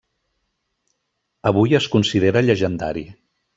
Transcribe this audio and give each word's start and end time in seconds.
Avui 1.51 1.77
es 1.81 1.89
considera 1.97 2.45
llegendari. 2.49 3.07